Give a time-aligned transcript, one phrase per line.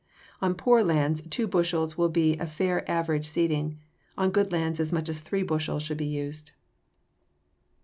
[0.41, 3.77] On poor lands two bushels will be a fair average seeding;
[4.17, 6.53] on good lands as much as three bushels should be used.